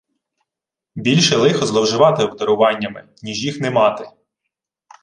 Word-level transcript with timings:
Більше 0.95 1.35
лихо 1.37 1.65
зловживати 1.65 2.23
обдаруваннями, 2.23 3.09
ніж 3.23 3.45
їх 3.45 3.59
не 3.59 3.71
мати. 3.71 4.09